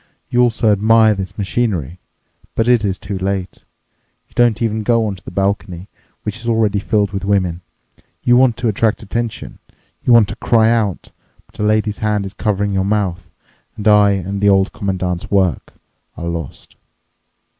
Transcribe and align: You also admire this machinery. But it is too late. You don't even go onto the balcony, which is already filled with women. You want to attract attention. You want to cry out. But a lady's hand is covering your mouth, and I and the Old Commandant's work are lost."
You 0.31 0.41
also 0.41 0.71
admire 0.71 1.13
this 1.13 1.37
machinery. 1.37 1.99
But 2.55 2.67
it 2.67 2.83
is 2.83 2.97
too 2.97 3.19
late. 3.19 3.65
You 4.27 4.33
don't 4.33 4.59
even 4.59 4.81
go 4.81 5.05
onto 5.05 5.21
the 5.21 5.29
balcony, 5.29 5.89
which 6.23 6.39
is 6.39 6.47
already 6.49 6.79
filled 6.79 7.11
with 7.11 7.23
women. 7.23 7.61
You 8.23 8.35
want 8.35 8.57
to 8.57 8.67
attract 8.67 9.03
attention. 9.03 9.59
You 10.03 10.11
want 10.11 10.27
to 10.29 10.35
cry 10.37 10.71
out. 10.71 11.11
But 11.45 11.59
a 11.59 11.63
lady's 11.63 11.99
hand 11.99 12.25
is 12.25 12.33
covering 12.33 12.73
your 12.73 12.83
mouth, 12.83 13.29
and 13.77 13.87
I 13.87 14.13
and 14.13 14.41
the 14.41 14.49
Old 14.49 14.73
Commandant's 14.73 15.29
work 15.29 15.73
are 16.17 16.25
lost." 16.25 16.77